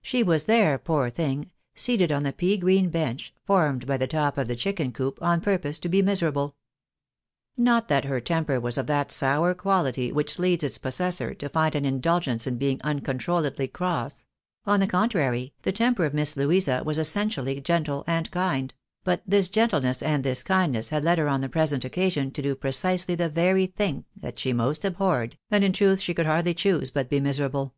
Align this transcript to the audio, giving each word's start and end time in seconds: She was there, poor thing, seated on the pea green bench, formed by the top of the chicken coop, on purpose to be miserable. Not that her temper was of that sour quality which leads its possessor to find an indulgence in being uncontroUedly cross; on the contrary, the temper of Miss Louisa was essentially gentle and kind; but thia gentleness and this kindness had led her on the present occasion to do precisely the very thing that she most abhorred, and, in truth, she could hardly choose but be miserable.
She 0.00 0.22
was 0.22 0.44
there, 0.44 0.78
poor 0.78 1.10
thing, 1.10 1.50
seated 1.74 2.10
on 2.10 2.22
the 2.22 2.32
pea 2.32 2.56
green 2.56 2.88
bench, 2.88 3.34
formed 3.44 3.86
by 3.86 3.98
the 3.98 4.06
top 4.06 4.38
of 4.38 4.48
the 4.48 4.56
chicken 4.56 4.90
coop, 4.90 5.18
on 5.20 5.42
purpose 5.42 5.78
to 5.80 5.90
be 5.90 6.00
miserable. 6.00 6.56
Not 7.58 7.88
that 7.88 8.06
her 8.06 8.18
temper 8.18 8.58
was 8.58 8.78
of 8.78 8.86
that 8.86 9.10
sour 9.10 9.52
quality 9.52 10.10
which 10.12 10.38
leads 10.38 10.64
its 10.64 10.78
possessor 10.78 11.34
to 11.34 11.50
find 11.50 11.74
an 11.74 11.84
indulgence 11.84 12.46
in 12.46 12.56
being 12.56 12.78
uncontroUedly 12.82 13.70
cross; 13.70 14.26
on 14.64 14.80
the 14.80 14.86
contrary, 14.86 15.52
the 15.60 15.72
temper 15.72 16.06
of 16.06 16.14
Miss 16.14 16.38
Louisa 16.38 16.82
was 16.86 16.96
essentially 16.96 17.60
gentle 17.60 18.02
and 18.06 18.30
kind; 18.30 18.72
but 19.04 19.24
thia 19.28 19.42
gentleness 19.42 20.02
and 20.02 20.24
this 20.24 20.42
kindness 20.42 20.88
had 20.88 21.04
led 21.04 21.18
her 21.18 21.28
on 21.28 21.42
the 21.42 21.50
present 21.50 21.84
occasion 21.84 22.30
to 22.30 22.40
do 22.40 22.54
precisely 22.54 23.14
the 23.14 23.28
very 23.28 23.66
thing 23.66 24.06
that 24.16 24.38
she 24.38 24.54
most 24.54 24.86
abhorred, 24.86 25.36
and, 25.50 25.62
in 25.62 25.74
truth, 25.74 26.00
she 26.00 26.14
could 26.14 26.24
hardly 26.24 26.54
choose 26.54 26.90
but 26.90 27.10
be 27.10 27.20
miserable. 27.20 27.74